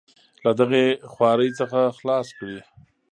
له 0.43 0.51
دغې 0.59 0.85
خوارۍ 1.11 1.49
څخه 1.59 1.79
خلاص 1.97 2.27
کړي. 2.37 2.59